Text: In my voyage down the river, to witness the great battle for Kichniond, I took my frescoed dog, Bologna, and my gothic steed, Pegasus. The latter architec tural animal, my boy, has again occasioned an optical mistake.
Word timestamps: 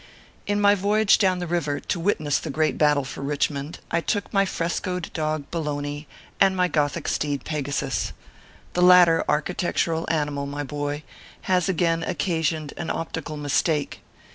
In 0.47 0.59
my 0.59 0.73
voyage 0.73 1.19
down 1.19 1.37
the 1.37 1.45
river, 1.45 1.79
to 1.79 1.99
witness 1.99 2.39
the 2.39 2.49
great 2.49 2.75
battle 2.75 3.03
for 3.03 3.21
Kichniond, 3.21 3.75
I 3.91 4.01
took 4.01 4.33
my 4.33 4.45
frescoed 4.45 5.13
dog, 5.13 5.45
Bologna, 5.51 6.07
and 6.39 6.55
my 6.57 6.67
gothic 6.67 7.07
steed, 7.07 7.45
Pegasus. 7.45 8.11
The 8.73 8.81
latter 8.81 9.23
architec 9.29 9.73
tural 9.75 10.11
animal, 10.11 10.47
my 10.47 10.63
boy, 10.63 11.03
has 11.41 11.69
again 11.69 12.01
occasioned 12.01 12.73
an 12.77 12.89
optical 12.89 13.37
mistake. 13.37 14.01